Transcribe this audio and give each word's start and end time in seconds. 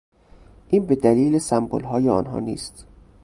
این 0.69 0.85
به 0.85 0.95
دلیل 0.95 1.39
سمبلهای 1.39 2.09
آنها 2.09 2.39
نیست 2.39 2.85